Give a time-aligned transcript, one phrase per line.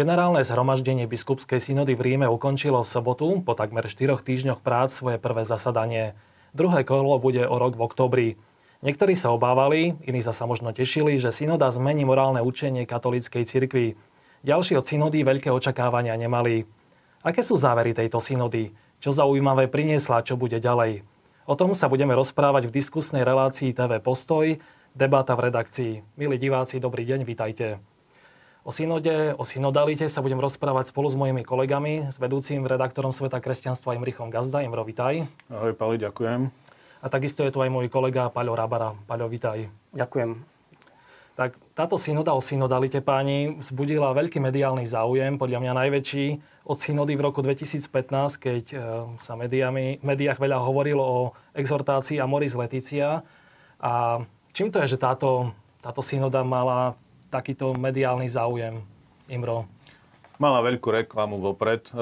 [0.00, 5.20] Generálne zhromaždenie biskupskej synody v Ríme ukončilo v sobotu po takmer 4 týždňoch prác svoje
[5.20, 6.16] prvé zasadanie.
[6.56, 8.28] Druhé kolo bude o rok v oktobri.
[8.80, 14.00] Niektorí sa obávali, iní sa možno tešili, že synoda zmení morálne učenie katolíckej cirkvi.
[14.40, 16.64] Ďalší od synody veľké očakávania nemali.
[17.20, 18.72] Aké sú závery tejto synody?
[19.04, 21.04] Čo zaujímavé priniesla, čo bude ďalej?
[21.44, 24.64] O tom sa budeme rozprávať v diskusnej relácii TV Postoj,
[24.96, 25.92] debata v redakcii.
[26.16, 27.89] Milí diváci, dobrý deň, vítajte.
[28.60, 33.40] O synode, o synodalite sa budem rozprávať spolu s mojimi kolegami, s vedúcim redaktorom Sveta
[33.40, 34.60] kresťanstva Imrichom Gazda.
[34.60, 35.24] Imro, vitaj.
[35.48, 36.52] Ahoj, Pali, ďakujem.
[37.00, 38.92] A takisto je tu aj môj kolega Paľo Rabara.
[39.08, 39.64] Paľo, vitaj.
[39.96, 40.44] Ďakujem.
[41.40, 46.26] Tak táto synoda o synodalite páni vzbudila veľký mediálny záujem, podľa mňa najväčší
[46.68, 47.88] od synody v roku 2015,
[48.36, 48.78] keď e,
[49.16, 51.20] sa médiami, v médiách veľa hovorilo o
[51.56, 53.24] exhortácii Amoris Leticia.
[53.80, 54.20] A
[54.52, 56.92] čím to je, že táto, táto synoda mala
[57.30, 58.82] takýto mediálny záujem,
[59.30, 59.70] Imro?
[60.42, 61.86] Mala veľkú reklamu vopred.
[61.88, 61.92] E,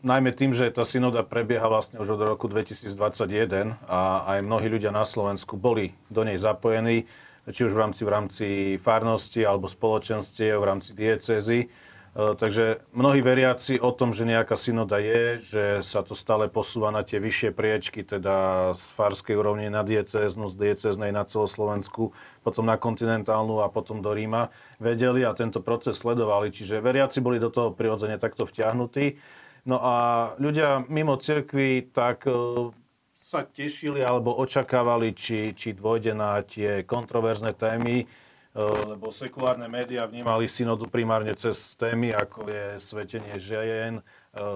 [0.00, 4.00] najmä tým, že tá synoda prebieha vlastne už od roku 2021 a
[4.34, 7.04] aj mnohí ľudia na Slovensku boli do nej zapojení
[7.44, 8.46] či už v rámci, v rámci
[8.80, 11.68] farnosti alebo spoločenstiev, v rámci diecézy.
[12.14, 16.94] E, takže mnohí veriaci o tom, že nejaká synoda je, že sa to stále posúva
[16.94, 22.14] na tie vyššie priečky, teda z farskej úrovne na diecéznu, z diecéznej na celoslovensku,
[22.46, 26.54] potom na kontinentálnu a potom do Ríma, vedeli a tento proces sledovali.
[26.54, 29.18] Čiže veriaci boli do toho prirodzene takto vťahnutí.
[29.66, 29.94] No a
[30.38, 32.70] ľudia mimo cirkvi tak e,
[33.18, 38.06] sa tešili alebo očakávali, či, či dôjde na tie kontroverzné témy,
[38.54, 44.02] lebo sekulárne médiá vnímali synodu primárne cez témy, ako je svetenie žien, e,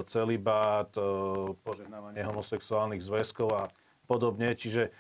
[0.06, 1.02] celibát, e,
[1.66, 3.64] požehnávanie homosexuálnych zväzkov a
[4.06, 4.54] podobne.
[4.54, 4.94] Čiže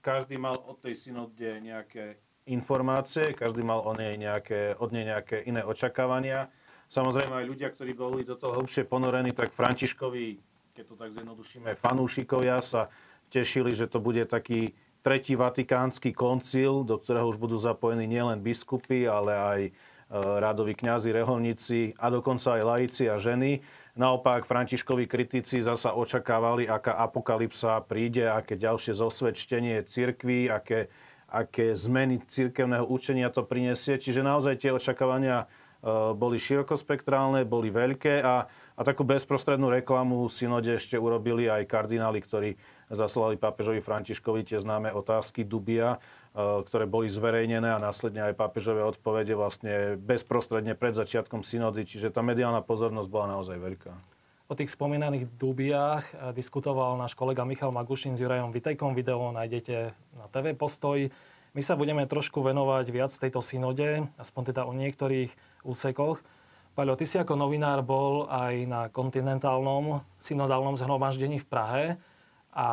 [0.00, 2.16] každý mal od tej synode nejaké
[2.48, 6.48] informácie, každý mal od nej nejaké, od nej nejaké iné očakávania.
[6.88, 10.40] Samozrejme aj ľudia, ktorí boli do toho hlbšie ponorení, tak Františkovi,
[10.72, 12.88] keď to tak zjednodušíme, fanúšikovia sa
[13.28, 19.08] tešili, že to bude taký tretí vatikánsky koncil, do ktorého už budú zapojení nielen biskupy,
[19.08, 19.70] ale aj e,
[20.14, 23.64] rádoví kňazi, reholníci a dokonca aj laici a ženy.
[23.96, 30.92] Naopak Františkovi kritici zasa očakávali, aká apokalypsa príde, aké ďalšie zosvedčenie cirkví, aké,
[31.26, 33.98] aké zmeny cirkevného učenia to prinesie.
[33.98, 35.46] Čiže naozaj tie očakávania e,
[36.12, 38.46] boli širokospektrálne, boli veľké a,
[38.80, 42.56] a takú bezprostrednú reklamu synode ešte urobili aj kardináli, ktorí
[42.88, 46.00] zaslali pápežovi Františkovi tie známe otázky Dubia,
[46.32, 52.08] e, ktoré boli zverejnené a následne aj pápežové odpovede vlastne bezprostredne pred začiatkom synody, čiže
[52.08, 53.92] tá mediálna pozornosť bola naozaj veľká.
[54.48, 58.96] O tých spomínaných dubiách e, diskutoval náš kolega Michal Magušin s Jurajom Vitejkom.
[58.96, 61.12] Video nájdete na TV Postoj.
[61.52, 65.36] My sa budeme trošku venovať viac tejto synode, aspoň teda o niektorých
[65.68, 66.24] úsekoch.
[66.70, 71.86] Paľo, ty si ako novinár bol aj na kontinentálnom synodálnom zhromaždení v Prahe
[72.54, 72.68] a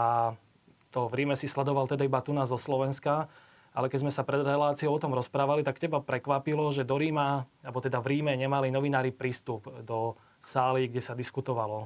[0.93, 3.29] to v Ríme si sledoval teda iba tu nás zo Slovenska,
[3.77, 7.45] ale keď sme sa pred reláciou o tom rozprávali, tak teba prekvapilo, že do Ríma,
[7.61, 11.85] alebo teda v Ríme nemali novinári prístup do sály, kde sa diskutovalo.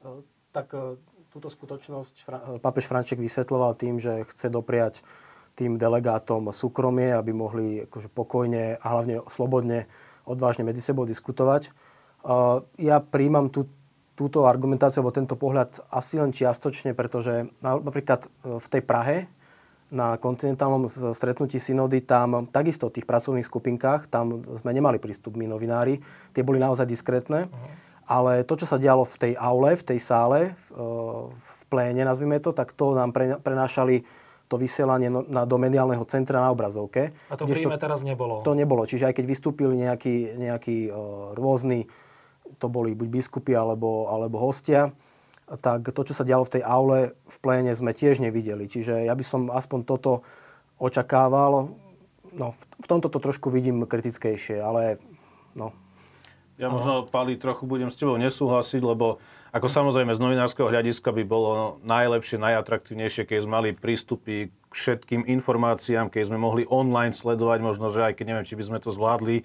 [0.00, 0.24] E,
[0.56, 0.96] tak e,
[1.28, 2.24] túto skutočnosť e,
[2.64, 5.04] pápež Franček vysvetloval tým, že chce dopriať
[5.52, 9.84] tým delegátom súkromie, aby mohli akože pokojne a hlavne slobodne,
[10.24, 11.70] odvážne medzi sebou diskutovať.
[12.80, 13.68] Ja príjmam tú,
[14.14, 19.16] túto argumentáciu alebo tento pohľad asi len čiastočne, pretože napríklad e, v tej Prahe
[19.94, 25.46] na kontinentálnom stretnutí synody, tam takisto v tých pracovných skupinkách, tam sme nemali prístup my
[25.46, 26.02] novinári,
[26.34, 27.46] tie boli naozaj diskrétne.
[27.46, 27.68] Uh-huh.
[28.04, 30.88] Ale to, čo sa dialo v tej aule, v tej sále, v, e,
[31.34, 34.06] v pléne, nazvime to, tak to nám prenášali
[34.48, 37.16] to vysielanie na, do mediálneho centra na obrazovke.
[37.32, 38.44] A to v Ríme teraz nebolo?
[38.44, 38.84] To nebolo.
[38.84, 41.88] Čiže aj keď vystúpili nejaký uh, rôzny
[42.58, 44.92] to boli buď biskupy alebo, alebo hostia,
[45.60, 48.64] tak to, čo sa dialo v tej aule v pléne, sme tiež nevideli.
[48.64, 50.24] Čiže ja by som aspoň toto
[50.80, 51.76] očakával.
[52.34, 54.98] No, v tomto to trošku vidím kritickejšie, ale
[55.52, 55.76] no.
[56.54, 59.18] Ja možno, Pali, trochu budem s tebou nesúhlasiť, lebo
[59.54, 65.26] ako samozrejme z novinárskeho hľadiska by bolo najlepšie, najatraktívnejšie, keď sme mali prístupy k všetkým
[65.30, 68.90] informáciám, keď sme mohli online sledovať, možno, že aj keď neviem, či by sme to
[68.90, 69.44] zvládli, e,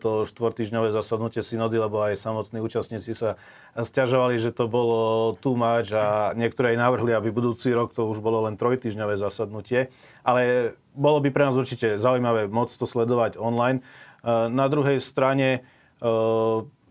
[0.00, 3.36] to štvrtýždňové zasadnutie synody, lebo aj samotní účastníci sa
[3.76, 8.24] stiažovali, že to bolo too much a niektoré aj navrhli, aby budúci rok to už
[8.24, 9.92] bolo len trojtýždňové zasadnutie.
[10.24, 13.80] Ale bolo by pre nás určite zaujímavé môcť to sledovať online.
[13.80, 15.68] E, na druhej strane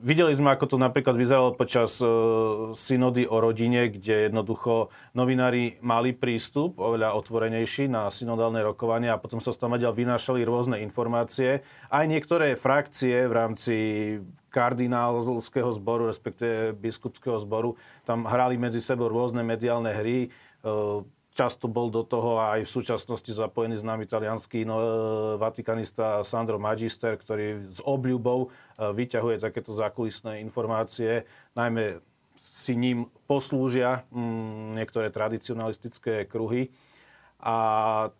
[0.03, 2.07] videli sme, ako to napríklad vyzeralo počas e,
[2.75, 9.39] synody o rodine, kde jednoducho novinári mali prístup oveľa otvorenejší na synodálne rokovanie a potom
[9.39, 11.63] sa tam vynášali rôzne informácie.
[11.87, 13.75] Aj niektoré frakcie v rámci
[14.51, 20.19] kardinálskeho zboru, respektíve biskupského zboru, tam hrali medzi sebou rôzne mediálne hry.
[20.27, 20.29] E,
[21.33, 24.85] Často bol do toho aj v súčasnosti zapojený známy talianský no, e,
[25.41, 31.25] vatikanista Sandro Magister, ktorý s obľubou e, vyťahuje takéto zákulisné informácie.
[31.57, 32.05] Najmä
[32.37, 36.69] si ním poslúžia mm, niektoré tradicionalistické kruhy.
[37.41, 37.57] A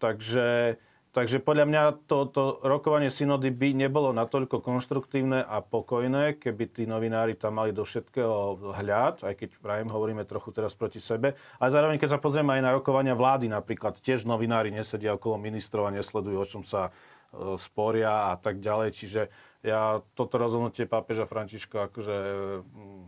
[0.01, 0.81] takže
[1.13, 6.83] Takže podľa mňa toto to rokovanie synody by nebolo natoľko konštruktívne a pokojné, keby tí
[6.89, 11.37] novinári tam mali do všetkého hľad, aj keď prajem hovoríme trochu teraz proti sebe.
[11.61, 15.85] Ale zároveň, keď sa pozrieme aj na rokovania vlády napríklad, tiež novinári nesedia okolo ministrov
[15.85, 18.97] a nesledujú, o čom sa e, sporia a tak ďalej.
[18.97, 19.21] Čiže
[19.61, 22.17] ja toto rozhodnutie pápeža Františka akože
[22.65, 23.03] mm,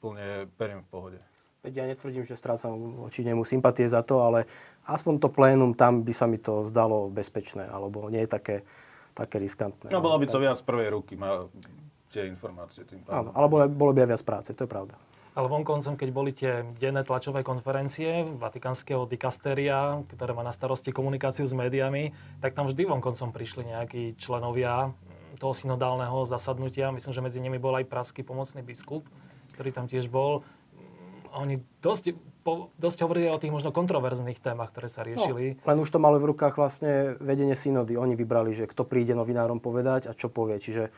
[0.00, 1.20] plne beriem v pohode.
[1.64, 2.76] Veď ja netvrdím, že strácam
[3.08, 4.44] voči nemu sympatie za to, ale
[4.84, 8.56] aspoň to plénum tam by sa mi to zdalo bezpečné, alebo nie je také,
[9.16, 9.88] také riskantné.
[9.88, 11.48] No, bolo by to viac prvej ruky, má
[12.12, 12.84] tie informácie.
[12.84, 14.92] Tým Áno, ale bolo, bolo by aj viac práce, to je pravda.
[15.34, 21.42] Ale vonkoncom, keď boli tie denné tlačové konferencie Vatikánskeho dikasteria, ktoré má na starosti komunikáciu
[21.42, 24.94] s médiami, tak tam vždy vonkoncom prišli nejakí členovia
[25.42, 26.94] toho synodálneho zasadnutia.
[26.94, 29.10] Myslím, že medzi nimi bol aj praský pomocný biskup,
[29.58, 30.46] ktorý tam tiež bol
[31.34, 32.14] oni dosť,
[32.46, 35.58] po, dosť hovorili o tých možno kontroverzných témach, ktoré sa riešili.
[35.58, 37.98] No, len už to mali v rukách vlastne vedenie synody.
[37.98, 40.62] Oni vybrali, že kto príde novinárom povedať a čo povie.
[40.62, 40.94] Čiže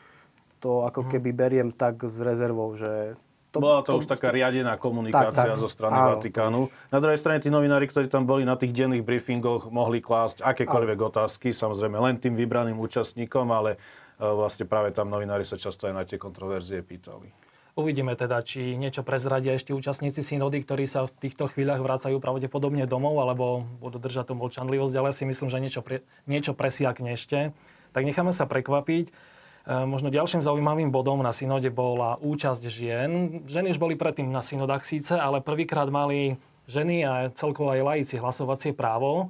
[0.61, 1.11] to ako hmm.
[1.17, 3.17] keby beriem tak s rezervou, že
[3.47, 5.63] to, Bola to, to už taká riadená komunikácia tak, tak.
[5.63, 6.19] zo strany Áno.
[6.19, 6.61] Vatikánu.
[6.91, 10.99] Na druhej strane tí novinári, ktorí tam boli na tých denných briefingoch, mohli klásť akékoľvek
[10.99, 11.07] Áno.
[11.09, 13.79] otázky, samozrejme len tým vybraným účastníkom, ale
[14.19, 17.46] e, vlastne práve tam novinári sa často aj na tie kontroverzie pýtali.
[17.77, 22.89] Uvidíme teda, či niečo prezradia ešte účastníci synody, ktorí sa v týchto chvíľach vracajú pravdepodobne
[22.89, 27.53] domov, alebo budú držať tú mlčanlivosť, ale si myslím, že niečo, pre, niečo presiakne ešte.
[27.93, 29.13] Tak necháme sa prekvapiť.
[29.13, 29.13] E,
[29.85, 33.45] možno ďalším zaujímavým bodom na synode bola účasť žien.
[33.45, 38.17] Ženy už boli predtým na synodách síce, ale prvýkrát mali ženy a celkovo aj laici
[38.17, 39.29] hlasovacie právo.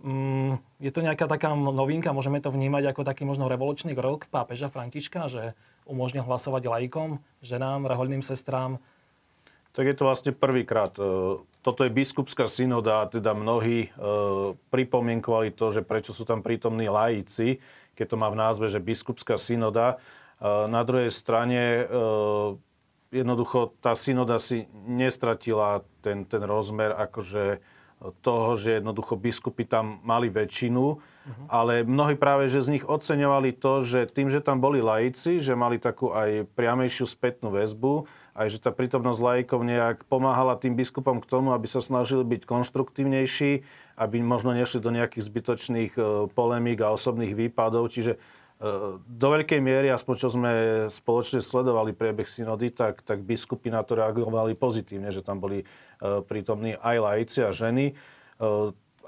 [0.00, 4.72] Mm, je to nejaká taká novinka, môžeme to vnímať ako taký možno revolučný krok pápeža
[4.72, 5.52] Františka, že
[5.92, 8.80] umožnil hlasovať lajkom, ženám, rehoľným sestrám?
[9.72, 10.92] Tak je to vlastne prvýkrát.
[11.00, 11.04] E,
[11.64, 13.90] toto je biskupská synoda, teda mnohí e,
[14.68, 17.60] pripomienkovali to, že prečo sú tam prítomní laici,
[17.96, 19.96] keď to má v názve, že biskupská synoda.
[19.96, 21.88] E, na druhej strane
[23.12, 27.60] jednoducho tá synoda si nestratila ten, ten rozmer akože
[28.24, 31.46] toho, že jednoducho biskupy tam mali väčšinu, uh-huh.
[31.46, 35.54] ale mnohí práve, že z nich oceňovali to, že tým, že tam boli laici, že
[35.54, 41.20] mali takú aj priamejšiu spätnú väzbu, aj že tá prítomnosť laikov nejak pomáhala tým biskupom
[41.20, 43.52] k tomu, aby sa snažili byť konštruktívnejší,
[44.00, 46.02] aby možno nešli do nejakých zbytočných e,
[46.32, 47.92] polemík a osobných výpadov.
[47.92, 48.16] Čiže
[49.10, 50.52] do veľkej miery, aspoň čo sme
[50.86, 55.66] spoločne sledovali priebeh synody, tak, tak biskupy na to reagovali pozitívne, že tam boli e,
[56.22, 57.98] prítomní aj laici a ženy.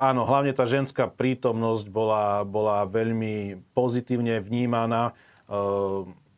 [0.02, 5.14] Áno, hlavne tá ženská prítomnosť bola, bola veľmi pozitívne vnímaná
[5.46, 5.62] e,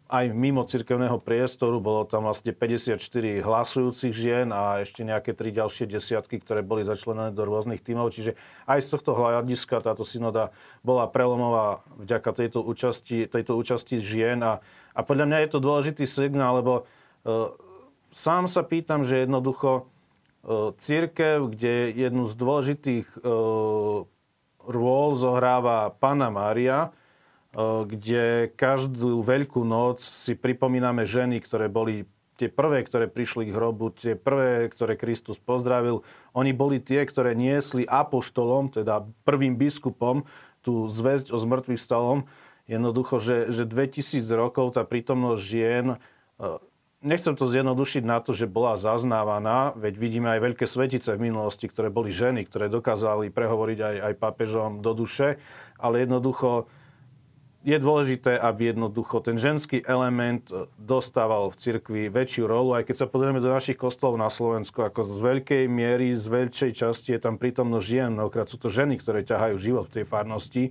[0.07, 1.81] aj mimo cirkevného priestoru.
[1.81, 3.01] Bolo tam vlastne 54
[3.41, 8.13] hlasujúcich žien a ešte nejaké tri ďalšie desiatky, ktoré boli začlenené do rôznych tímov.
[8.13, 8.37] Čiže
[8.69, 10.53] aj z tohto hľadiska táto synoda
[10.85, 14.45] bola prelomová vďaka tejto účasti, tejto účasti žien.
[14.45, 14.61] A,
[14.93, 16.85] a podľa mňa je to dôležitý signál, lebo
[17.27, 17.57] e,
[18.13, 19.89] sám sa pýtam, že jednoducho
[20.79, 23.19] církev, kde jednu z dôležitých e,
[24.67, 26.95] rôl zohráva Pána Mária,
[27.89, 32.05] kde každú veľkú noc si pripomíname ženy, ktoré boli
[32.37, 36.05] tie prvé, ktoré prišli k hrobu, tie prvé, ktoré Kristus pozdravil,
[36.37, 40.29] oni boli tie, ktoré niesli apoštolom, teda prvým biskupom,
[40.61, 42.29] tú zväzť o zmrtvých stalom.
[42.69, 45.97] Jednoducho, že, že 2000 rokov tá prítomnosť žien,
[47.05, 51.69] nechcem to zjednodušiť na to, že bola zaznávaná, veď vidíme aj veľké svetice v minulosti,
[51.69, 55.37] ktoré boli ženy, ktoré dokázali prehovoriť aj, aj pápežom do duše,
[55.77, 56.71] ale jednoducho
[57.67, 62.95] je dôležité, aby jednoducho ten ženský element e, dostával v cirkvi väčšiu rolu, aj keď
[62.95, 67.21] sa pozrieme do našich kostolov na Slovensku, ako z veľkej miery, z veľkej časti je
[67.27, 70.65] tam prítomnosť žien, mnohokrát sú to ženy, ktoré ťahajú život v tej farnosti,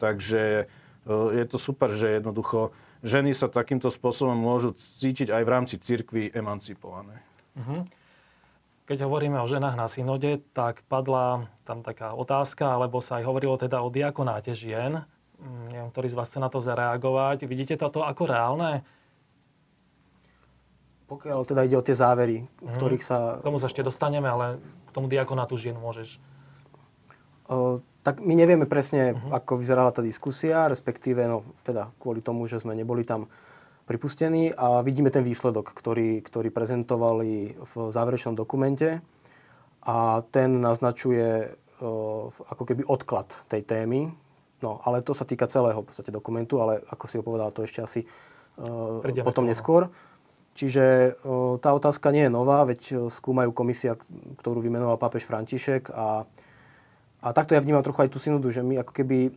[0.00, 5.52] takže e, je to super, že jednoducho ženy sa takýmto spôsobom môžu cítiť aj v
[5.52, 7.22] rámci cirkvi emancipované.
[7.58, 7.82] Uh-huh.
[8.88, 13.60] Keď hovoríme o ženách na synode, tak padla tam taká otázka, alebo sa aj hovorilo
[13.60, 15.04] teda o diakonáte žien
[15.38, 17.46] Mm, neviem, ktorý z vás chce na to zareagovať.
[17.46, 18.82] Vidíte toto ako reálne?
[21.06, 23.40] Pokiaľ teda ide o tie závery, v ktorých sa...
[23.40, 26.20] K tomu sa ešte dostaneme, ale k tomu diakonátu žien môžeš.
[28.08, 29.36] Tak my nevieme presne, uh-huh.
[29.36, 33.28] ako vyzerala tá diskusia, respektíve, no teda kvôli tomu, že sme neboli tam
[33.84, 39.04] pripustení a vidíme ten výsledok, ktorý, ktorý prezentovali v záverečnom dokumente
[39.84, 41.52] a ten naznačuje
[41.84, 44.08] o, ako keby odklad tej témy.
[44.64, 47.68] No, ale to sa týka celého v podstate dokumentu, ale ako si ho povedal, to
[47.68, 48.00] ešte asi
[48.56, 49.92] o, potom neskôr.
[50.56, 54.00] Čiže o, tá otázka nie je nová, veď skúmajú komisia,
[54.40, 56.24] ktorú vymenoval pápež František a,
[57.18, 59.34] a takto ja vnímam trochu aj tú synodu, že my ako keby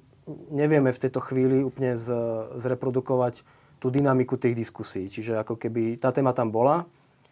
[0.53, 2.13] nevieme v tejto chvíli úplne z,
[2.61, 3.41] zreprodukovať
[3.81, 5.09] tú dynamiku tých diskusí.
[5.09, 6.85] Čiže ako keby tá téma tam bola,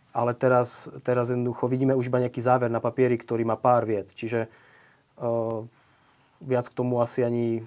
[0.09, 4.09] ale teraz, teraz jednoducho vidíme už iba nejaký záver na papieri, ktorý má pár vied.
[4.09, 4.49] Čiže
[5.21, 5.61] uh,
[6.41, 7.61] viac k tomu asi ani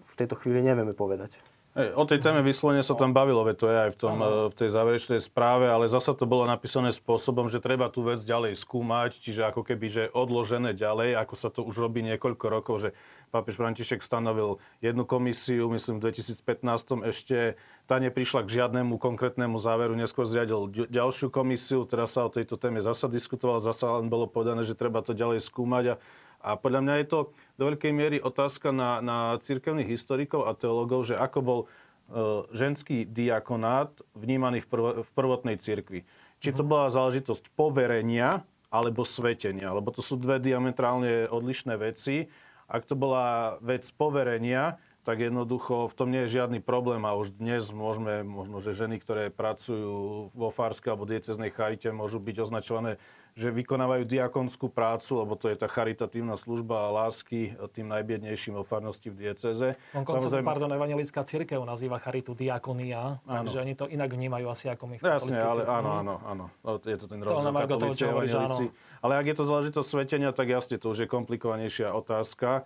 [0.00, 1.36] v tejto chvíli nevieme povedať.
[1.74, 4.54] O tej téme vyslovene sa tam bavilo, veď to je aj v, tom, e, v
[4.54, 9.18] tej záverečnej správe, ale zasa to bolo napísané spôsobom, že treba tú vec ďalej skúmať,
[9.18, 12.88] čiže ako keby, že odložené ďalej, ako sa to už robí niekoľko rokov, že
[13.34, 17.58] pápež František stanovil jednu komisiu, myslím v 2015 ešte,
[17.90, 22.78] tá neprišla k žiadnemu konkrétnemu záveru, neskôr zriadil ďalšiu komisiu, teraz sa o tejto téme
[22.86, 25.94] zasa diskutovalo, zasa len bolo povedané, že treba to ďalej skúmať a
[26.44, 27.20] a podľa mňa je to
[27.56, 33.08] do veľkej miery otázka na, na církevných historikov a teológov, že ako bol uh, ženský
[33.08, 36.04] diakonát vnímaný v, prv, v prvotnej cirkvi.
[36.44, 36.68] Či to mhm.
[36.68, 42.28] bola záležitosť poverenia alebo svetenia, lebo to sú dve diametrálne odlišné veci.
[42.68, 47.36] Ak to bola vec poverenia, tak jednoducho v tom nie je žiadny problém a už
[47.36, 52.96] dnes môžeme, možno, že ženy, ktoré pracujú vo Fárskej alebo dieceznej charite, môžu byť označované
[53.34, 58.64] že vykonávajú diakonskú prácu, lebo to je tá charitatívna služba a lásky tým najbiednejším o
[58.64, 59.74] farnosti v dieceze.
[59.90, 60.46] On Samozrejme...
[60.46, 63.42] pardon, evangelická církev nazýva charitu diakonia, áno.
[63.42, 66.44] takže oni to inak vnímajú asi ako my v Jasne, ale áno, áno, áno.
[66.62, 68.06] No, je to ten rozdiel katolíci
[69.02, 72.62] Ale ak je to záležitosť svetenia, tak jasne, to už je komplikovanejšia otázka.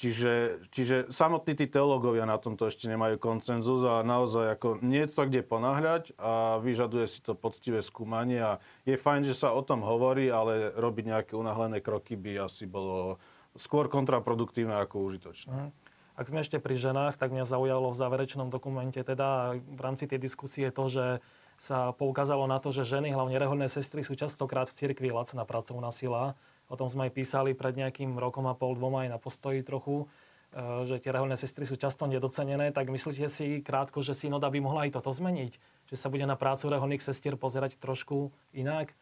[0.00, 5.12] Čiže, čiže samotní tí teológovia na tomto ešte nemajú koncenzus a naozaj ako nie je
[5.12, 8.52] to kde ponáhľať a vyžaduje si to poctivé skúmanie a
[8.88, 13.20] je fajn, že sa o tom hovorí, ale robiť nejaké unáhlené kroky by asi bolo
[13.52, 15.68] skôr kontraproduktívne ako užitočné.
[15.68, 15.70] Mhm.
[16.16, 20.16] Ak sme ešte pri ženách, tak mňa zaujalo v záverečnom dokumente teda v rámci tej
[20.16, 21.20] diskusie to, že
[21.60, 25.92] sa poukázalo na to, že ženy, hlavne reholné sestry, sú častokrát v cirkvi lacná pracovná
[25.92, 26.40] sila
[26.70, 30.06] O tom sme aj písali pred nejakým rokom a pol, dvoma aj na postoji trochu,
[30.54, 34.62] e, že tie reholné sestry sú často nedocenené, tak myslíte si krátko, že synoda by
[34.62, 35.58] mohla aj toto zmeniť?
[35.90, 38.94] Že sa bude na prácu reholných sestier pozerať trošku inak?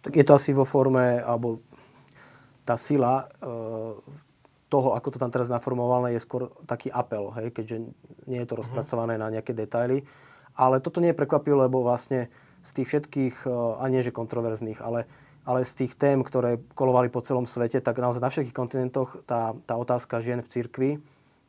[0.00, 1.60] Tak je to asi vo forme, alebo
[2.64, 3.52] tá sila e,
[4.72, 7.76] toho, ako to tam teraz naformované, je skôr taký apel, hej, keďže
[8.24, 8.60] nie je to mhm.
[8.64, 10.08] rozpracované na nejaké detaily.
[10.56, 12.32] Ale toto nie je prekvapivé, lebo vlastne
[12.64, 15.04] z tých všetkých, e, a nie že kontroverzných, ale
[15.44, 19.56] ale z tých tém, ktoré kolovali po celom svete, tak naozaj na všetkých kontinentoch tá,
[19.64, 20.90] tá otázka žien v cirkvi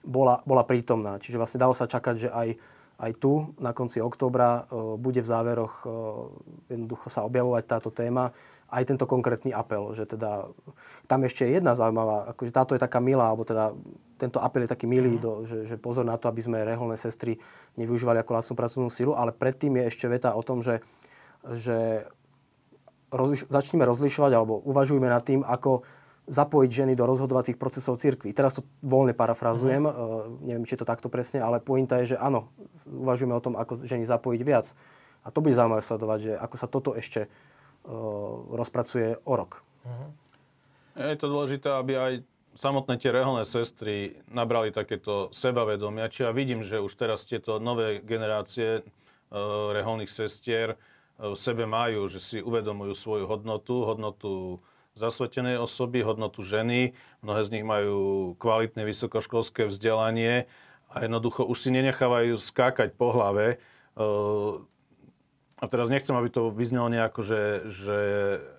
[0.01, 1.19] bola, bola prítomná.
[1.19, 2.49] Čiže vlastne dalo sa čakať, že aj,
[3.03, 5.87] aj tu na konci októbra e, bude v záveroch e,
[6.73, 8.31] jednoducho sa objavovať táto téma
[8.71, 10.47] aj tento konkrétny apel, že teda
[11.03, 13.75] tam ešte je jedna zaujímavá, akože táto je taká milá, alebo teda
[14.15, 15.21] tento apel je taký milý, mm.
[15.21, 17.35] do, že, že pozor na to, aby sme reholné sestry
[17.75, 20.79] nevyužívali ako lacnú pracovnú silu, ale predtým je ešte veta o tom, že,
[21.51, 22.07] že
[23.11, 25.83] rozliš- začneme rozlišovať alebo uvažujme nad tým, ako
[26.31, 28.31] zapojiť ženy do rozhodovacích procesov cirkvi.
[28.31, 29.91] Teraz to voľne parafrazujem, mm.
[29.91, 29.95] uh,
[30.45, 32.47] neviem, či je to takto presne, ale pointa je, že áno,
[32.87, 34.71] uvažujeme o tom, ako ženy zapojiť viac.
[35.21, 37.29] A to bude zaujímavé sledovať, že ako sa toto ešte uh,
[38.53, 39.65] rozpracuje o rok.
[39.83, 40.09] Mm.
[41.11, 42.13] Je to dôležité, aby aj
[42.53, 46.11] samotné tie reholné sestry nabrali takéto sebavedomia.
[46.11, 50.77] Či ja vidím, že už teraz tieto nové generácie uh, reholných sestier
[51.21, 54.57] v sebe majú, že si uvedomujú svoju hodnotu, hodnotu
[54.97, 56.97] zasvetenej osoby, hodnotu ženy.
[57.21, 60.49] Mnohé z nich majú kvalitné vysokoškolské vzdelanie
[60.89, 63.61] a jednoducho už si nenechávajú skákať po hlave.
[65.61, 68.01] A teraz nechcem, aby to vyznelo nejako, že, že,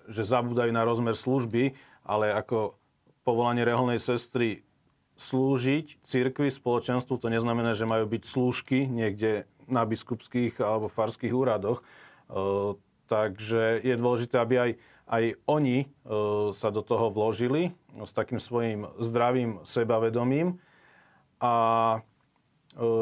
[0.07, 1.75] že zabúdajú na rozmer služby,
[2.07, 2.79] ale ako
[3.27, 4.63] povolanie reholnej sestry
[5.19, 11.85] slúžiť cirkvi, spoločenstvu, to neznamená, že majú byť slúžky niekde na biskupských alebo farských úradoch.
[13.03, 14.71] Takže je dôležité, aby aj,
[15.05, 15.85] aj oni
[16.55, 20.57] sa do toho vložili s takým svojim zdravým sebavedomím
[21.37, 21.53] a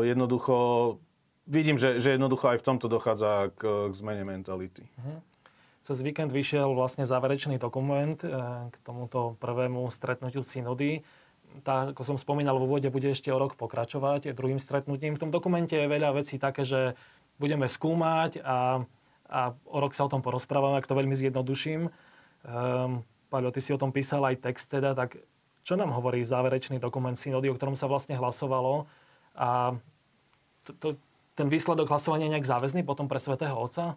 [0.04, 0.98] jednoducho
[1.48, 4.88] vidím, že, že jednoducho aj v tomto dochádza k, k zmene mentality.
[5.00, 5.22] Mhm.
[5.82, 8.30] Cez víkend vyšiel vlastne záverečný dokument e,
[8.70, 11.02] k tomuto prvému stretnutiu synody.
[11.66, 15.18] Tá, ako som spomínal v úvode, bude ešte o rok pokračovať druhým stretnutím.
[15.18, 16.94] V tom dokumente je veľa vecí také, že
[17.42, 18.86] budeme skúmať a
[19.32, 21.88] a o rok sa o tom porozprávame, ak to veľmi zjednoduším.
[22.44, 25.16] Um, Paľo, ty si o tom písal aj text teda, tak
[25.64, 28.92] čo nám hovorí záverečný dokument synody, o ktorom sa vlastne hlasovalo
[29.40, 29.80] a
[30.68, 30.88] to, to,
[31.40, 33.96] ten výsledok hlasovania je nejak záväzný potom pre Svetého Otca?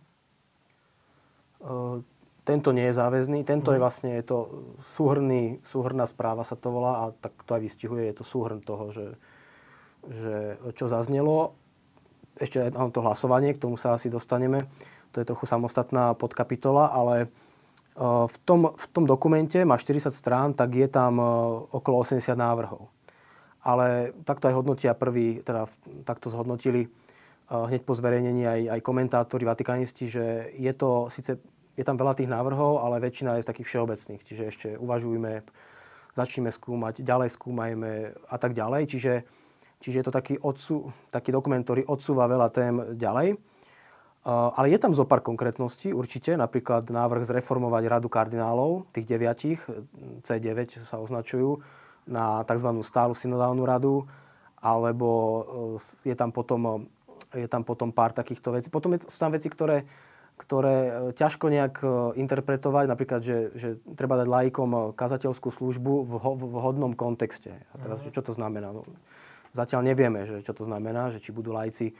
[1.58, 1.98] Uh,
[2.44, 3.74] tento nie je záväzný, tento mm.
[3.74, 3.84] je mhm.
[3.84, 4.38] vlastne je to
[4.78, 8.92] súhrný, súhrná správa sa to volá a tak to aj vystihuje, je to súhrn toho,
[8.92, 9.18] že,
[10.06, 10.36] že
[10.76, 11.56] čo zaznelo.
[12.34, 14.66] Ešte aj to hlasovanie, k tomu sa asi dostaneme.
[15.14, 17.30] To je trochu samostatná podkapitola, ale
[18.26, 21.26] v tom, v tom dokumente má 40 strán, tak je tam e,
[21.70, 22.90] okolo 80 návrhov.
[23.62, 25.70] Ale takto aj hodnotia prvý, teda
[26.02, 26.88] takto zhodnotili e,
[27.54, 31.38] hneď po zverejnení aj, aj komentátori, vatikanisti, že je to, síce
[31.78, 34.22] je tam veľa tých návrhov, ale väčšina je z takých všeobecných.
[34.26, 35.46] Čiže ešte uvažujme,
[36.18, 37.92] začneme skúmať, ďalej skúmajme
[38.26, 38.90] a tak ďalej.
[38.90, 39.12] Čiže,
[39.78, 43.38] čiže je to taký, odsú, taký dokument, ktorý odsúva veľa tém ďalej.
[44.24, 49.60] Ale je tam zo pár konkrétností určite, napríklad návrh zreformovať radu kardinálov, tých deviatich,
[50.24, 51.60] C9 sa označujú,
[52.08, 52.68] na tzv.
[52.80, 54.08] stálu synodálnu radu,
[54.64, 55.08] alebo
[56.08, 56.88] e, je tam potom,
[57.36, 58.72] je tam potom pár takýchto vecí.
[58.72, 59.84] Potom sú tam veci, ktoré,
[60.40, 61.74] ktoré ťažko nejak
[62.16, 67.60] interpretovať, napríklad, že, že treba dať lajkom kazateľskú službu v, ho, v vhodnom kontexte.
[67.72, 68.12] A teraz, mm.
[68.16, 68.72] čo to znamená?
[68.72, 68.88] No,
[69.52, 71.92] zatiaľ nevieme, že, čo to znamená, že či budú lajci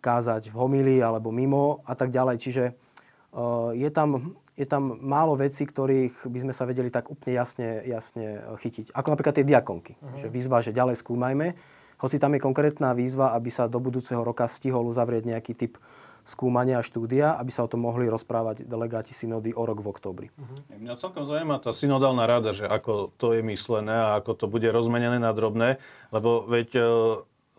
[0.00, 2.36] kázať v homílii alebo mimo a tak ďalej.
[2.40, 2.64] Čiže
[3.36, 7.84] uh, je tam, je tam málo vecí, ktorých by sme sa vedeli tak úplne jasne,
[7.84, 8.96] jasne chytiť.
[8.96, 10.00] Ako napríklad tie diakonky.
[10.00, 10.18] Uh-huh.
[10.18, 11.54] Že výzva, že ďalej skúmajme.
[12.00, 15.76] Hoci tam je konkrétna výzva, aby sa do budúceho roka stihol uzavrieť nejaký typ
[16.24, 20.26] skúmania a štúdia, aby sa o tom mohli rozprávať delegáti synody o rok v oktobri.
[20.36, 20.80] Uh-huh.
[20.80, 24.68] Mňa celkom zaujíma tá synodálna rada, že ako to je myslené a ako to bude
[24.68, 25.80] rozmenené na drobné,
[26.12, 26.68] lebo veď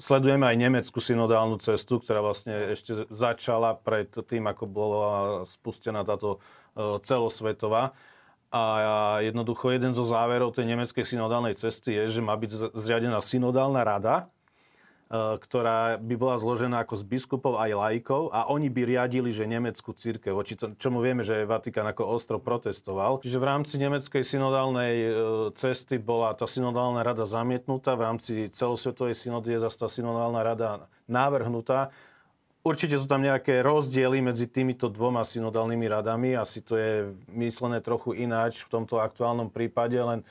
[0.01, 5.09] sledujeme aj nemeckú synodálnu cestu, ktorá vlastne ešte začala pred tým, ako bola
[5.45, 6.41] spustená táto
[6.73, 7.93] e, celosvetová.
[8.51, 8.63] A
[9.23, 14.27] jednoducho jeden zo záverov tej nemeckej synodálnej cesty je, že má byť zriadená synodálna rada,
[15.11, 19.91] ktorá by bola zložená ako z biskupov aj laikov a oni by riadili, že nemeckú
[19.91, 23.19] církev, voči čomu vieme, že Vatikán ako ostro protestoval.
[23.19, 25.09] Čiže v rámci nemeckej synodálnej e,
[25.51, 30.69] cesty bola tá synodálna rada zamietnutá, v rámci celosvetovej synody je zase tá synodálna rada
[31.11, 31.91] navrhnutá.
[32.63, 38.15] Určite sú tam nejaké rozdiely medzi týmito dvoma synodálnymi radami, asi to je myslené trochu
[38.15, 40.23] ináč v tomto aktuálnom prípade, len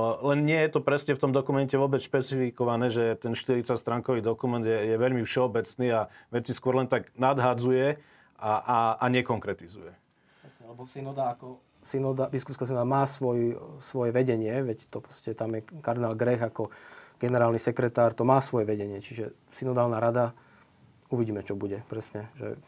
[0.00, 4.72] len nie je to presne v tom dokumente vôbec špecifikované, že ten 40-stránkový dokument je,
[4.72, 6.00] je veľmi všeobecný a
[6.32, 8.00] veci skôr len tak nadhádzuje
[8.40, 9.92] a, a, a nekonkretizuje.
[10.48, 15.58] Jasne, lebo synoda ako synoda, biskupská synoda má svoj, svoje vedenie, veď to proste tam
[15.58, 16.72] je kardinál Grech ako
[17.20, 18.98] generálny sekretár, to má svoje vedenie.
[18.98, 20.32] Čiže synodálna rada,
[21.12, 22.32] uvidíme, čo bude presne.
[22.40, 22.58] Že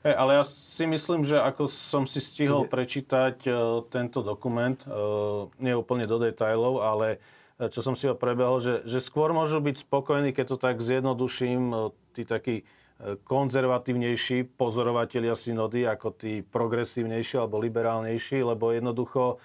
[0.00, 5.52] Hey, ale ja si myslím, že ako som si stihol prečítať uh, tento dokument, uh,
[5.60, 7.20] nie úplne do detajlov, ale
[7.60, 10.80] uh, čo som si ho prebehol, že, že skôr môžu byť spokojní, keď to tak
[10.80, 19.36] zjednoduším, uh, tí takí uh, konzervatívnejší pozorovatelia synody ako tí progresívnejší alebo liberálnejší, lebo jednoducho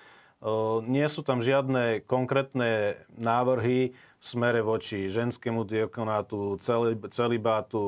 [0.85, 6.57] nie sú tam žiadne konkrétne návrhy smere voči ženskému diakonátu,
[7.13, 7.81] celibátu,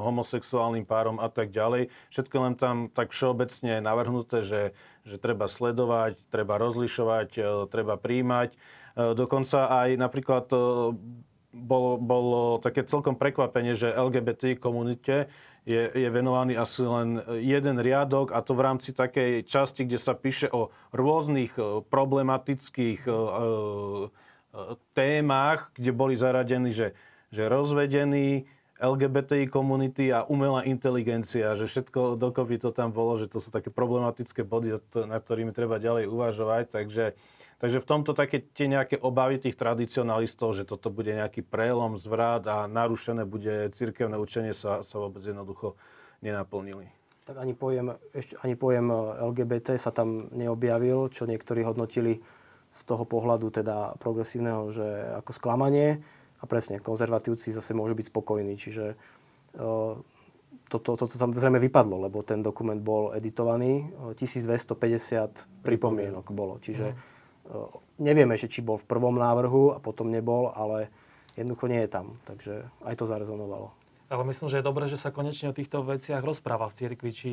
[0.00, 1.92] homosexuálnym párom a tak ďalej.
[2.08, 4.62] Všetko len tam tak všeobecne navrhnuté, že,
[5.04, 7.28] že treba sledovať, treba rozlišovať,
[7.68, 8.56] treba príjmať.
[8.96, 10.48] Dokonca aj napríklad
[11.52, 15.28] bolo, bolo také celkom prekvapenie, že LGBT komunite
[15.62, 20.18] je, je venovaný asi len jeden riadok a to v rámci takej časti, kde sa
[20.18, 23.18] píše o rôznych e, problematických e, e,
[24.92, 26.92] témach, kde boli zaradení, že,
[27.32, 28.44] že rozvedení,
[28.82, 33.70] LGBTI komunity a umelá inteligencia, že všetko dokopy to tam bolo, že to sú také
[33.70, 34.74] problematické body,
[35.06, 36.64] na ktorými treba ďalej uvažovať.
[36.74, 37.04] Takže
[37.62, 42.42] Takže v tomto také tie nejaké obavy tých tradicionalistov, že toto bude nejaký prelom, zvrat
[42.50, 45.78] a narušené bude cirkevné učenie sa, sa vôbec jednoducho
[46.26, 46.90] nenaplnili.
[47.22, 52.18] Tak ani pojem, ešte, ani pojem LGBT sa tam neobjavil, čo niektorí hodnotili
[52.72, 54.86] z toho pohľadu teda progresívneho, že
[55.20, 56.00] ako sklamanie.
[56.42, 58.58] A presne, konzervatívci zase môžu byť spokojní.
[58.58, 58.98] Čiže
[59.60, 59.94] uh,
[60.66, 63.92] toto, to, to tam zrejme vypadlo, lebo ten dokument bol editovaný.
[64.18, 66.58] 1250 pripomienok bolo.
[66.58, 67.12] Čiže mm
[68.02, 70.90] Nevieme, že či bol v prvom návrhu a potom nebol, ale
[71.38, 72.06] jednoducho nie je tam.
[72.26, 73.70] Takže aj to zarezonovalo.
[74.12, 77.10] Ale myslím, že je dobré, že sa konečne o týchto veciach rozpráva v cirkvi.
[77.14, 77.30] Či,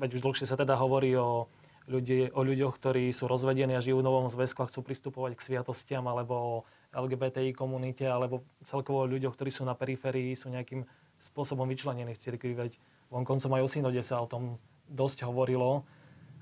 [0.00, 1.50] veď už dlhšie sa teda hovorí o,
[1.90, 5.44] ľudí, o ľuďoch, ktorí sú rozvedení a žijú v novom zväzku a chcú pristupovať k
[5.44, 10.84] sviatostiam, alebo LGBTI komunite, alebo celkovo o ľuďoch, ktorí sú na periférii, sú nejakým
[11.18, 12.52] spôsobom vyčlenení v cirkvi.
[12.54, 12.72] Veď
[13.10, 14.58] vonkoncom aj o synode sa o tom
[14.90, 15.86] dosť hovorilo.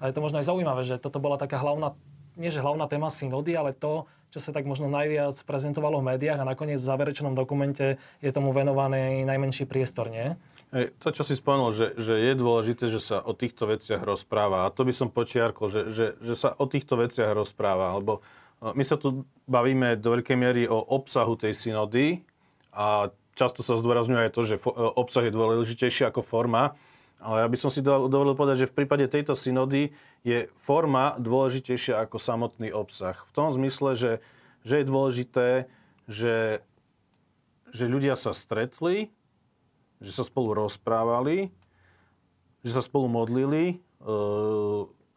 [0.01, 1.93] Ale je to možno aj zaujímavé, že toto bola taká hlavná,
[2.35, 6.41] nie že hlavná téma synody, ale to, čo sa tak možno najviac prezentovalo v médiách
[6.41, 10.39] a nakoniec v záverečnom dokumente je tomu venovaný najmenší priestor, nie?
[10.71, 14.71] To, čo si spomenul, že, že je dôležité, že sa o týchto veciach rozpráva.
[14.71, 17.99] A to by som počiarkol, že, že, že sa o týchto veciach rozpráva.
[17.99, 18.23] Lebo
[18.63, 22.23] e, my sa tu bavíme do veľkej miery o obsahu tej synody
[22.71, 24.63] a často sa zdôrazňuje aj to, že
[24.95, 26.79] obsah je dôležitejší ako forma.
[27.19, 29.91] Ale ja by som si dovolil povedať, že v prípade tejto synody
[30.23, 33.19] je forma dôležitejšia ako samotný obsah.
[33.27, 34.13] V tom zmysle, že,
[34.63, 35.49] že je dôležité,
[36.07, 36.63] že,
[37.75, 39.13] že ľudia sa stretli,
[40.01, 41.53] že sa spolu rozprávali,
[42.65, 44.15] že sa spolu modlili, e,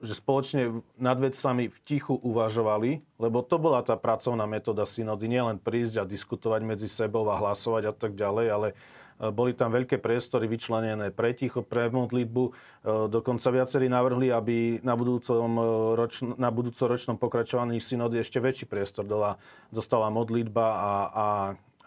[0.04, 5.64] že spoločne nad vecami v tichu uvažovali, lebo to bola tá pracovná metóda synody, nielen
[5.64, 8.76] prísť a diskutovať medzi sebou a hlasovať a tak ďalej, ale e,
[9.32, 12.44] boli tam veľké priestory vyčlenené pre ticho, pre modlitbu.
[12.44, 12.52] E,
[13.08, 15.48] dokonca viacerí navrhli, aby na, budúcom
[15.96, 19.40] ročno, na budúcoročnom pokračovaní synody ešte väčší priestor dola,
[19.72, 21.28] dostala modlitba a, a,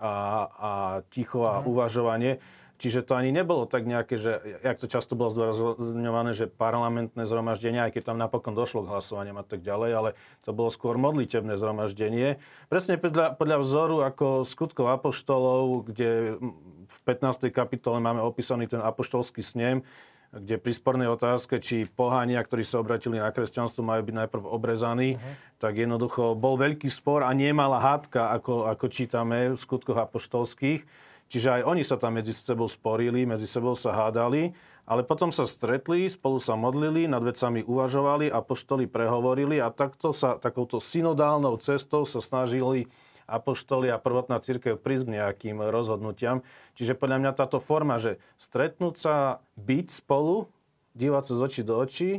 [0.00, 0.12] a,
[0.56, 0.70] a
[1.12, 1.64] ticho a mhm.
[1.68, 2.32] uvažovanie.
[2.76, 7.80] Čiže to ani nebolo tak nejaké, že, jak to často bolo zdôrazňované, že parlamentné zhromaždenie,
[7.80, 10.10] aj keď tam napokon došlo k hlasovaniam a tak ďalej, ale
[10.44, 12.36] to bolo skôr modlitebné zhromaždenie.
[12.68, 16.36] Presne podľa, podľa vzoru ako skutkov apoštolov, kde
[16.86, 17.48] v 15.
[17.48, 19.80] kapitole máme opísaný ten apoštolský snem,
[20.36, 25.16] kde pri spornej otázke, či pohánia, ktorí sa obratili na kresťanstvo, majú byť najprv obrezaní,
[25.16, 25.32] uh-huh.
[25.56, 30.84] tak jednoducho bol veľký spor a nemala hádka, ako, ako čítame v skutkoch apoštolských.
[31.26, 34.54] Čiže aj oni sa tam medzi sebou sporili, medzi sebou sa hádali,
[34.86, 40.14] ale potom sa stretli, spolu sa modlili, nad vecami uvažovali a poštoli prehovorili a takto
[40.14, 42.86] sa, takouto synodálnou cestou sa snažili
[43.26, 46.46] apoštoli a prvotná církev prísť nejakým rozhodnutiam.
[46.78, 49.14] Čiže podľa mňa táto forma, že stretnúť sa,
[49.58, 50.46] byť spolu,
[50.94, 52.10] dívať sa z očí do očí,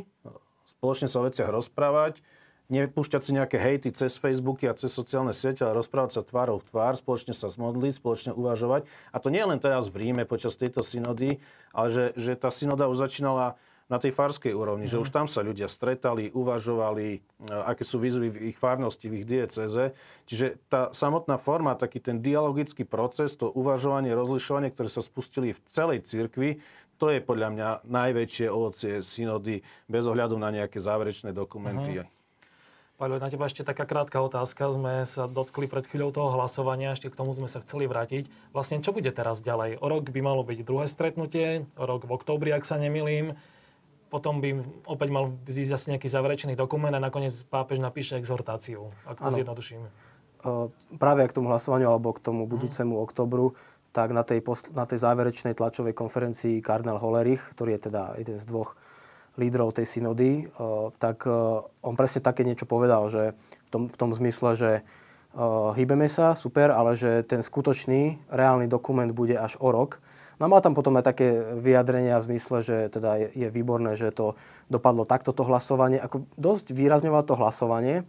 [0.68, 2.20] spoločne sa o veciach rozprávať,
[2.68, 6.68] nepúšťať si nejaké hejty cez Facebooky a cez sociálne siete, ale rozprávať sa tvárou v
[6.68, 8.84] tvár, spoločne sa zmodliť, spoločne uvažovať.
[9.12, 11.40] A to nie len teraz v Ríme počas tejto synody,
[11.72, 13.56] ale že, že tá synoda už začínala
[13.88, 14.92] na tej farskej úrovni, mm.
[14.92, 15.02] že mhm.
[15.02, 19.26] už tam sa ľudia stretali, uvažovali, e, aké sú výzvy v ich farnosti, v ich
[19.26, 19.96] dieceze.
[20.28, 25.60] Čiže tá samotná forma, taký ten dialogický proces, to uvažovanie, rozlišovanie, ktoré sa spustili v
[25.64, 26.60] celej cirkvi,
[27.00, 32.04] to je podľa mňa najväčšie ovocie synody bez ohľadu na nejaké záverečné dokumenty.
[32.04, 32.17] Mm.
[32.98, 34.74] Paľo, na teba ešte taká krátka otázka.
[34.74, 38.26] Sme sa dotkli pred chvíľou toho hlasovania, ešte k tomu sme sa chceli vrátiť.
[38.50, 39.78] Vlastne, čo bude teraz ďalej?
[39.78, 43.38] O rok by malo byť druhé stretnutie, o rok v októbri, ak sa nemilím.
[44.10, 49.22] Potom by opäť mal zísť asi nejaký záverečný dokument a nakoniec pápež napíše exhortáciu, ak
[49.22, 49.36] to ano.
[49.38, 49.82] zjednoduším.
[50.98, 53.04] Práve k tomu hlasovaniu alebo k tomu budúcemu mm.
[53.06, 53.54] oktobru,
[53.94, 54.42] tak na tej,
[54.74, 58.74] na tej záverečnej tlačovej konferencii kardinál Hollerich, ktorý je teda jeden z dvoch
[59.38, 61.32] lídrov tej synody, eh, tak eh,
[61.86, 66.34] on presne také niečo povedal, že v tom, v tom zmysle, že eh, hýbeme sa,
[66.34, 70.02] super, ale že ten skutočný, reálny dokument bude až o rok.
[70.38, 74.14] No má tam potom aj také vyjadrenia v zmysle, že teda je, je výborné, že
[74.14, 74.38] to
[74.70, 75.98] dopadlo takto to hlasovanie.
[75.98, 78.06] Ako dosť výrazňovalo to hlasovanie.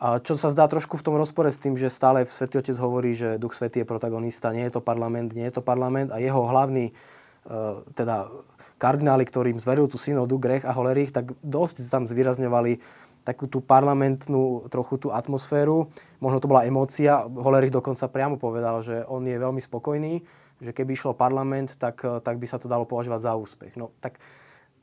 [0.00, 3.12] A čo sa zdá trošku v tom rozpore s tým, že stále Svetý Otec hovorí,
[3.12, 6.40] že Duch Svetý je protagonista, nie je to parlament, nie je to parlament a jeho
[6.48, 6.96] hlavný
[7.92, 8.32] teda
[8.80, 12.80] kardináli, ktorým zveril tú synodu Grech a Holerich, tak dosť tam zvýrazňovali
[13.20, 15.92] takú tú parlamentnú trochu tú atmosféru.
[16.24, 17.20] Možno to bola emócia.
[17.28, 20.24] Holerich dokonca priamo povedal, že on je veľmi spokojný,
[20.64, 23.76] že keby išlo parlament, tak, tak by sa to dalo považovať za úspech.
[23.76, 24.16] No tak,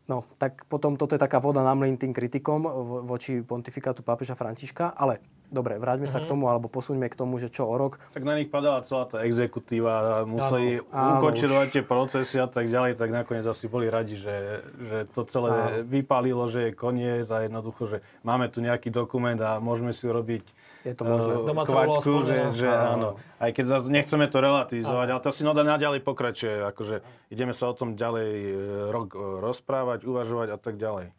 [0.06, 2.70] no, tak potom toto je taká voda na mlyn tým kritikom
[3.10, 6.20] voči pontifikátu pápeža Františka, ale Dobre, vráťme mm-hmm.
[6.20, 6.32] sa k mhm.
[6.36, 8.04] tomu, alebo posuňme k tomu, že čo o rok.
[8.12, 13.16] Tak na nich padala celá tá exekutíva, museli ukončirovať tie procesy a tak ďalej, tak
[13.16, 15.88] nakoniec asi boli radi, že, že to celé áno.
[15.88, 20.44] vypálilo, že je koniec a jednoducho, že máme tu nejaký dokument a môžeme si urobiť
[20.88, 21.34] je to možné.
[21.36, 23.20] Uh, kvačku, že, že áno.
[23.44, 26.64] Aj keď zase nechceme to relativizovať, ale tá synoda naďalej pokračuje.
[26.72, 28.56] Akože ideme sa o tom ďalej e,
[28.88, 31.12] rok e, rozprávať, uvažovať a tak ďalej.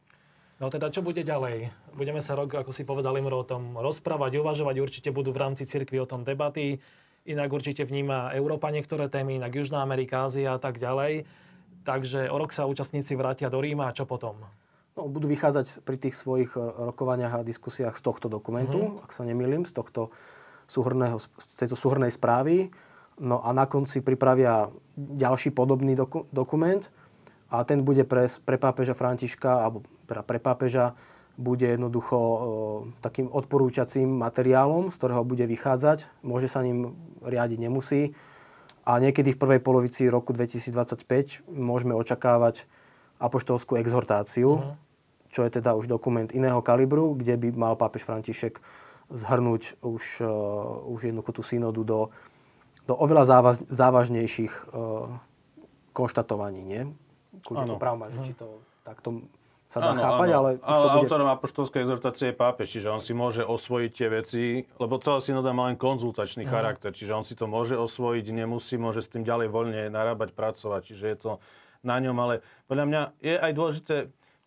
[0.58, 1.70] No teda, čo bude ďalej?
[1.94, 4.82] Budeme sa rok, ako si povedal Imro, o tom rozprávať, uvažovať.
[4.82, 6.82] Určite budú v rámci cirkvi o tom debaty.
[7.30, 11.30] Inak určite vníma Európa niektoré témy, inak Južná Amerika, Ázia a tak ďalej.
[11.86, 14.34] Takže o rok sa účastníci vrátia do Ríma a čo potom?
[14.98, 19.04] No, budú vychádzať pri tých svojich rokovaniach a diskusiách z tohto dokumentu, mm-hmm.
[19.06, 20.10] ak sa nemýlim, z, tohto
[20.66, 22.74] súhrného, z tejto súhrnej správy.
[23.22, 26.82] No a na konci pripravia ďalší podobný doku, dokument
[27.46, 30.96] a ten bude pre, pre pápeža Františka alebo teda pre pápeža
[31.38, 32.18] bude jednoducho
[32.98, 36.10] takým odporúčacím materiálom, z ktorého bude vychádzať.
[36.26, 38.18] Môže sa ním riadiť, nemusí.
[38.82, 42.66] A niekedy v prvej polovici roku 2025 môžeme očakávať
[43.22, 44.74] apoštolskú exhortáciu, uh-huh.
[45.30, 48.58] čo je teda už dokument iného kalibru, kde by mal pápež František
[49.12, 50.24] zhrnúť už,
[50.90, 52.00] už jednoducho tú synodu do,
[52.88, 55.08] do oveľa závaz, závažnejších uh,
[55.96, 56.82] konštatovaní, nie?
[57.44, 59.24] Kľudne to právom, že či to takto
[59.68, 60.38] sa dá áno, chápať, áno.
[60.40, 60.50] ale...
[60.56, 60.98] Bude...
[61.04, 64.42] autorom apoštolskej exhortácie je pápež, čiže on si môže osvojiť tie veci,
[64.80, 66.56] lebo celá synoda má len konzultačný uh-huh.
[66.56, 70.80] charakter, čiže on si to môže osvojiť, nemusí, môže s tým ďalej voľne narábať, pracovať,
[70.88, 71.32] čiže je to
[71.84, 73.96] na ňom, ale podľa mňa je aj dôležité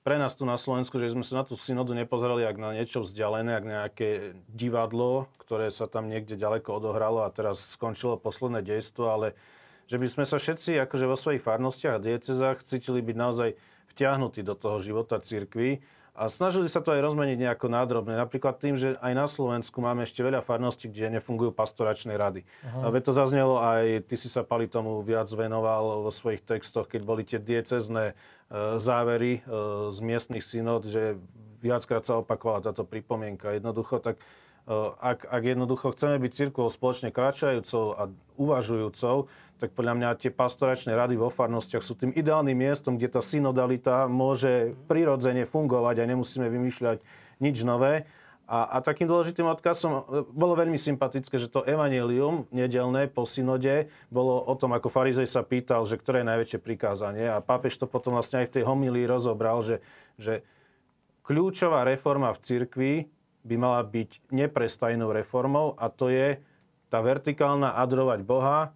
[0.02, 3.06] pre nás tu na Slovensku, že sme sa na tú synodu nepozerali ak na niečo
[3.06, 4.10] vzdialené, ak nejaké
[4.50, 9.38] divadlo, ktoré sa tam niekde ďaleko odohralo a teraz skončilo posledné dejstvo, ale
[9.86, 13.50] že by sme sa všetci akože vo svojich farnostiach a diecezách cítili byť naozaj
[13.92, 18.20] vtiahnutí do toho života cirkvi a snažili sa to aj rozmeniť nejako nádrobne.
[18.20, 22.44] Napríklad tým, že aj na Slovensku máme ešte veľa farností, kde nefungujú pastoračné rady.
[22.44, 22.92] Uh-huh.
[22.92, 27.02] A to zaznelo aj, ty si sa Pali tomu viac venoval vo svojich textoch, keď
[27.08, 28.14] boli tie diecezné e,
[28.76, 29.42] závery e,
[29.88, 31.16] z miestnych synod, že
[31.64, 33.56] viackrát sa opakovala táto pripomienka.
[33.56, 34.24] Jednoducho, tak e,
[35.00, 40.98] ak, ak jednoducho chceme byť cirkvou spoločne kráčajúcou a uvažujúcou, tak podľa mňa tie pastoračné
[40.98, 46.50] rady vo farnostiach sú tým ideálnym miestom, kde tá synodalita môže prirodzene fungovať a nemusíme
[46.50, 46.98] vymýšľať
[47.38, 48.10] nič nové.
[48.50, 50.02] A, a takým dôležitým odkazom e,
[50.34, 55.46] bolo veľmi sympatické, že to evanelium nedelné po synode bolo o tom, ako farizej sa
[55.46, 57.30] pýtal, že ktoré je najväčšie prikázanie.
[57.32, 59.80] A pápež to potom vlastne aj v tej homilii rozobral, že,
[60.18, 60.42] že
[61.24, 62.94] kľúčová reforma v cirkvi
[63.46, 66.42] by mala byť neprestajnou reformou a to je
[66.92, 68.76] tá vertikálna adrovať Boha,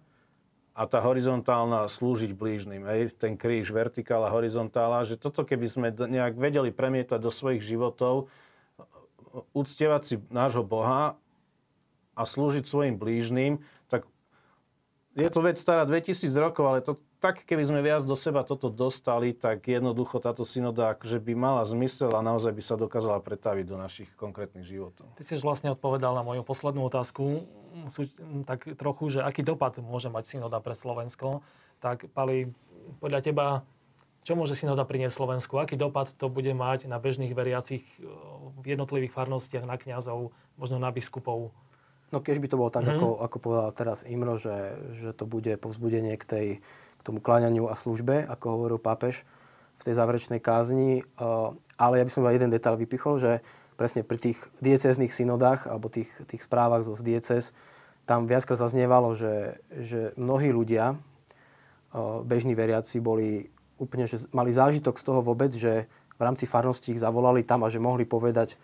[0.76, 2.84] a tá horizontálna slúžiť blížnym.
[2.84, 3.16] Hej?
[3.16, 8.28] Ten kríž, vertikála, horizontála, že toto keby sme nejak vedeli premietať do svojich životov,
[9.56, 11.16] uctievať si nášho Boha
[12.12, 14.04] a slúžiť svojim blížnym, tak
[15.16, 18.68] je to vec stará 2000 rokov, ale to tak keby sme viac do seba toto
[18.68, 23.64] dostali, tak jednoducho táto synoda akože by mala zmysel a naozaj by sa dokázala pretaviť
[23.64, 25.08] do našich konkrétnych životov.
[25.16, 27.48] Ty si už vlastne odpovedal na moju poslednú otázku,
[27.88, 28.08] sú,
[28.44, 31.44] tak trochu, že aký dopad môže mať synoda pre Slovensko.
[31.80, 32.52] Tak Pali,
[33.00, 33.46] podľa teba,
[34.24, 35.60] čo môže synoda priniesť Slovensku?
[35.60, 37.84] Aký dopad to bude mať na bežných veriacich
[38.60, 41.52] v jednotlivých farnostiach, na kňazov, možno na biskupov?
[42.14, 43.02] No keď by to bolo tak, mm-hmm.
[43.02, 46.46] ako, ako povedal teraz Imro, že, že to bude povzbudenie k tej
[47.06, 49.22] tomu kláňaniu a službe, ako hovoril pápež
[49.78, 51.06] v tej záverečnej kázni.
[51.78, 53.32] Ale ja by som iba jeden detail vypichol, že
[53.78, 57.54] presne pri tých diecéznych synodách alebo tých, tých správach zo diecéz
[58.06, 60.94] tam viackrát zaznievalo, že, že mnohí ľudia,
[62.22, 63.50] bežní veriaci, boli
[63.82, 67.68] úplne, že mali zážitok z toho vôbec, že v rámci farnosti ich zavolali tam a
[67.68, 68.56] že mohli povedať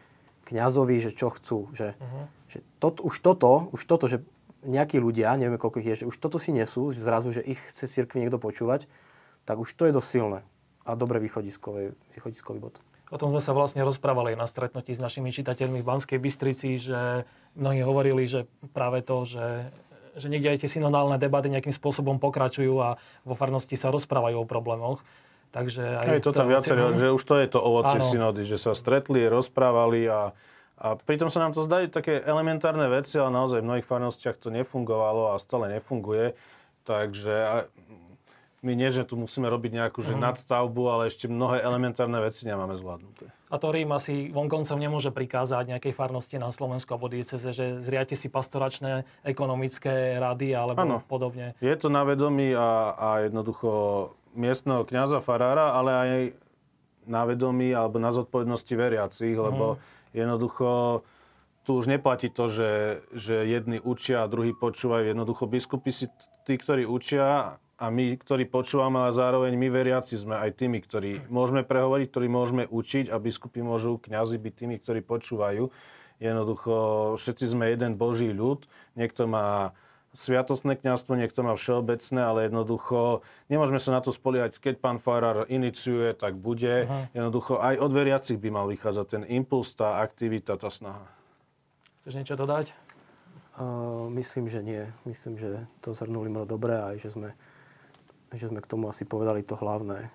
[0.49, 1.69] kňazovi, že čo chcú.
[1.75, 2.25] Že, uh-huh.
[2.49, 4.23] že to, už toto, už toto, že
[4.63, 7.59] nejakí ľudia, nevieme koľko ich je, že už toto si nesú, že zrazu, že ich
[7.59, 8.87] chce cirkvi niekto počúvať,
[9.43, 10.41] tak už to je dosť silné
[10.87, 12.79] a dobre východiskový, východiskový bod.
[13.13, 17.29] O tom sme sa vlastne rozprávali na stretnutí s našimi čitateľmi v Banskej Bystrici, že
[17.53, 19.69] mnohí hovorili, že práve to, že,
[20.17, 22.97] že niekde aj tie synodálne debaty nejakým spôsobom pokračujú a
[23.29, 25.05] vo farnosti sa rozprávajú o problémoch.
[25.53, 28.73] Takže aj, aj to tam viacero, že už to je to ovocie synody, že sa
[28.73, 30.33] stretli, rozprávali a
[30.81, 34.49] a pritom sa nám to zdajú také elementárne veci, ale naozaj v mnohých farnostiach to
[34.51, 36.35] nefungovalo a stále nefunguje.
[36.83, 37.69] Takže
[38.63, 40.23] my nie, že tu musíme robiť nejakú že mm.
[40.23, 43.27] nadstavbu, ale ešte mnohé elementárne veci nemáme zvládnuté.
[43.51, 48.15] A to Rím asi vonkoncom nemôže prikázať nejakej farnosti na Slovensku alebo dieceze, že zriate
[48.15, 50.99] si pastoračné ekonomické rady alebo ano.
[51.11, 51.59] podobne.
[51.59, 56.11] Je to na vedomí a, a jednoducho miestneho kňaza farára, ale aj
[57.03, 61.03] na vedomí alebo na zodpovednosti veriacich, lebo mm Jednoducho
[61.63, 62.71] tu už neplatí to, že,
[63.15, 65.15] že jedni učia a druhí počúvajú.
[65.15, 66.07] Jednoducho biskupy si
[66.43, 71.27] tí, ktorí učia a my, ktorí počúvame, ale zároveň my veriaci sme aj tými, ktorí
[71.31, 75.71] môžeme prehovoriť, ktorí môžeme učiť a biskupy môžu, kňazi byť tými, ktorí počúvajú.
[76.23, 76.75] Jednoducho
[77.19, 78.67] všetci sme jeden Boží ľud.
[78.95, 79.75] Niekto má
[80.13, 85.49] sviatostné kňazstvo, niekto má všeobecné, ale jednoducho nemôžeme sa na to spoliať, keď pán Farar
[85.49, 86.85] iniciuje, tak bude.
[86.85, 87.09] Aha.
[87.17, 91.09] Jednoducho aj od veriacich by mal vychádzať ten impuls, tá aktivita, tá snaha.
[92.05, 92.77] Chceš niečo dodať?
[93.57, 94.85] Uh, myslím, že nie.
[95.09, 97.31] Myslím, že to zhrnuli mnoho dobre a aj, že sme,
[98.33, 100.13] že sme k tomu asi povedali to hlavné.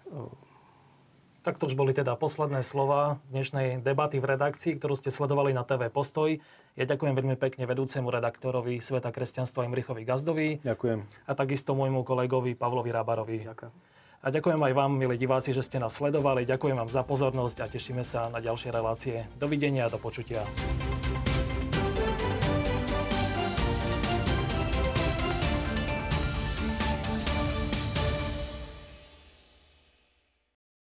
[1.41, 5.63] Tak to už boli teda posledné slova dnešnej debaty v redakcii, ktorú ste sledovali na
[5.63, 6.43] TV Postoj.
[6.77, 10.61] Ja ďakujem veľmi pekne vedúcemu redaktorovi Sveta kresťanstva Imrichovi Gazdovi.
[10.61, 11.09] Ďakujem.
[11.25, 13.49] A takisto môjmu kolegovi Pavlovi Rábarovi.
[13.49, 13.73] Ďakujem.
[14.21, 16.45] A ďakujem aj vám, milí diváci, že ste nás sledovali.
[16.45, 19.25] Ďakujem vám za pozornosť a tešíme sa na ďalšie relácie.
[19.41, 20.45] Dovidenia a do počutia.